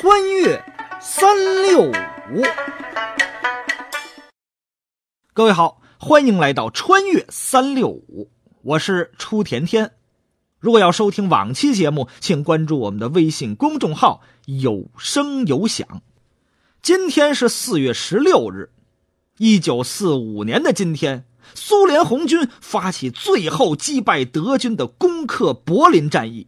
[0.00, 0.64] 穿越
[0.98, 2.42] 三六五，
[5.34, 8.30] 各位好，欢迎来到穿越三六五，
[8.62, 9.92] 我是初甜甜。
[10.58, 16.00] 如果要收听往期节目，请关注我们的微信公众号“有声有响”。
[16.80, 18.70] 今天是四月十六日，
[19.36, 26.46] 一九四五年的今天，苏联红军发起最后击败德军的攻克柏林战役。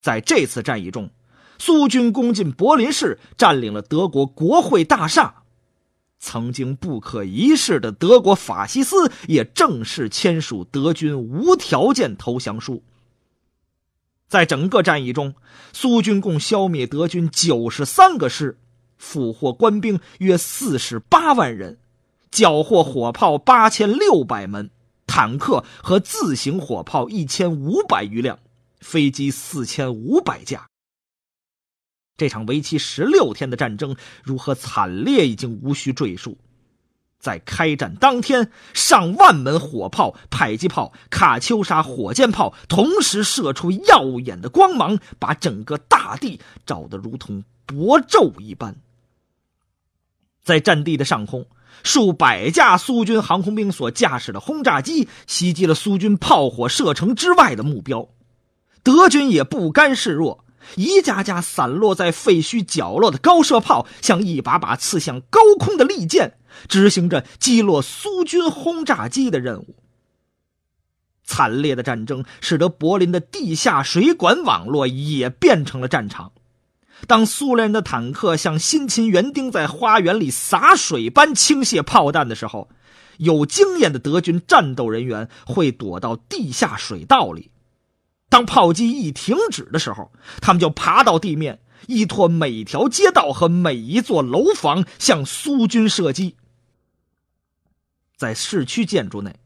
[0.00, 1.10] 在这次战役中，
[1.58, 5.42] 苏军攻进柏林市，占领了德国国会大厦。
[6.20, 12.82] 曾经不可一世的德国法西斯也正式签署德军无条件投降书。
[14.26, 15.34] 在整个战役中，
[15.72, 18.58] 苏军共消灭德军九十三个师，
[18.96, 21.78] 俘获官兵约四十八万人，
[22.30, 24.70] 缴获火炮八千六百门，
[25.06, 28.38] 坦克和自行火炮一千五百余辆，
[28.80, 30.66] 飞机四千五百架。
[32.18, 36.36] 这场为期十六天的战争如何惨烈，已经无需赘述。
[37.20, 48.76] 在开战当天，上万门火炮、迫击炮、卡秋莎火箭炮同时射出耀眼的光芒，把整个大地照得如同薄昼一般。
[50.42, 51.46] 在战地的上空，
[51.84, 58.08] 数百架苏军航空兵所驾驶的轰炸机袭击了苏军炮火射程之外的目标，
[58.82, 60.44] 德军也不甘示弱。
[60.76, 66.34] 一架架散落在废墟角落的高射炮，像一把把刺向高空的利剑，
[66.68, 69.76] 执行着击落苏军轰炸机的任务。
[71.24, 76.32] 惨烈的战争使得柏林的地下水管网络也变成了战场。
[77.06, 82.68] 当苏联人的坦克像辛勤园丁在花园里洒水般倾泻炮弹的时候，
[83.18, 87.50] 有经验的德军战斗人员会躲到地下水道里。
[88.28, 96.36] 当炮击一停止的时候，他们就爬到地面，依托每条街道和每一座楼房向苏军射击。
[98.16, 99.36] 在市区建筑内，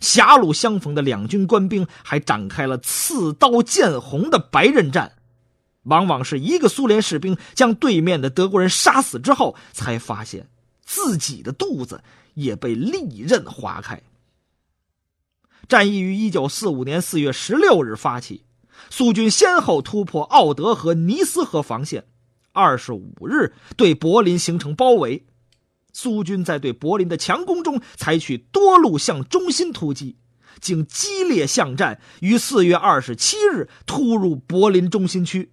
[0.00, 5.12] 狭路相逢的两军官兵还展开了刺刀见红的白刃战。
[5.84, 10.48] 往往是一个苏联士兵将对面的德国人杀死之后，才发现
[10.84, 12.02] 自己的肚子
[12.34, 14.00] 也被利刃划开。
[15.68, 18.44] 战役于一九四五年四月十六日发起，
[18.88, 22.04] 苏军先后突破奥德和尼斯河防线，
[22.52, 25.26] 二十五日对柏林形成包围。
[25.92, 30.16] 苏军在对柏林的强攻中，采取多路向中心突击，
[30.60, 35.52] 经激烈巷战，于四月二十七日突入柏林中心区。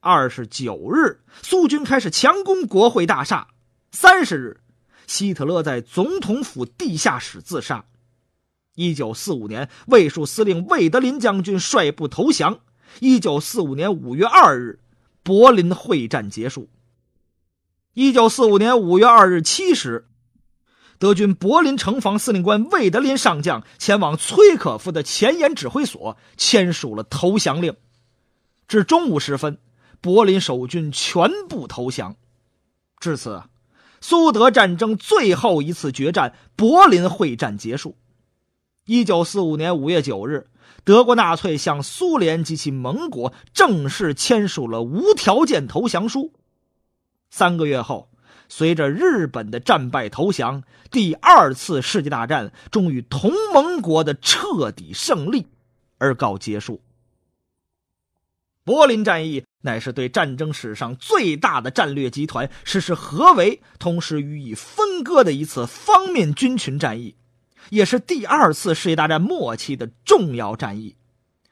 [0.00, 3.48] 二十九日，苏军开始强攻国会大厦。
[3.92, 4.60] 三十日，
[5.06, 7.84] 希特勒在总统府地下室自杀。
[8.74, 12.58] 一九四五年，卫戍司令魏德林将军率部投降。
[13.00, 14.80] 一九四五年五月二日，
[15.22, 16.68] 柏林会战结束。
[17.92, 20.08] 一九四五年五月二日七时，
[20.98, 27.76] 德军柏林城防司令官魏德林上将前往崔可夫的前沿指挥所签署了投降令。
[28.66, 29.58] 至中午时分，
[30.00, 32.16] 柏林守军全部投降。
[32.98, 33.42] 至此，
[34.00, 37.96] 苏德战争最后一次决战——柏林会战结束。
[38.86, 40.46] 一九四五年五月九日，
[40.84, 46.34] 德国纳粹向苏联及其盟国正式签署了无条件投降书。
[47.30, 48.10] 三个月后，
[48.50, 55.46] 随着日本的战败投降，第二次世界大战终于同盟国的彻底胜利
[55.96, 56.82] 而告结束。
[58.64, 67.14] 柏林战役乃是对战争史上最大的战略集团实施合围，同时予以分割的一次方面军群战役。
[67.70, 70.96] 也是第二次世界大战末期的重要战役，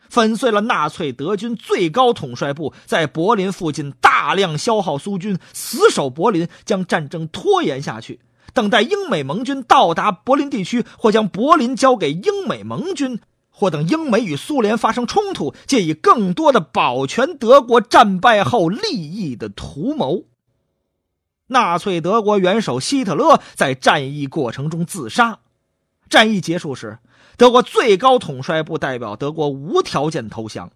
[0.08, 8.20] 粉碎了纳粹德军最高统帅部在柏林附近大量消耗苏军，死守柏林，将战争拖延下去，
[8.52, 13.20] 等待英美盟军到达柏林地区，或将柏林交给英美盟军，
[13.50, 20.24] 或等英美与苏联发生冲突，借以更多的保全德国战败后利益的图谋。
[21.48, 25.40] 纳粹德国元首希特勒在战役过程中自杀。
[26.12, 26.98] 战役结束时，
[27.38, 30.70] 德国最高统帅部代表德国无条件投降。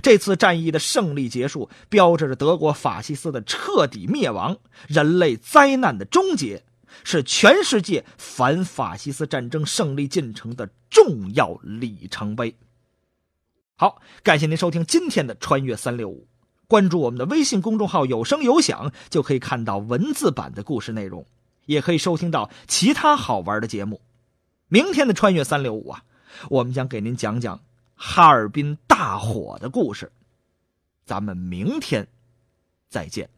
[0.00, 4.56] 这次战役的胜利结束，标志着德国法西斯的彻底灭亡，
[4.88, 6.64] 人类灾难的终结，
[7.04, 12.56] 是全世界反法西斯战争胜利进程的重要里程碑。
[13.76, 16.26] 好，感谢您收听今天的《穿越三六五》，
[16.66, 21.26] 关注我们的微信公众号“有声有响”，就可以看到文字版的故事内容，
[21.66, 24.00] 也可以收听到其他好玩的节目。
[24.72, 26.02] 明天的穿越三六五啊，
[26.48, 27.60] 我们将给您讲讲
[27.94, 30.10] 哈尔滨大火的故事。
[31.04, 32.08] 咱们明天
[32.88, 33.28] 再见。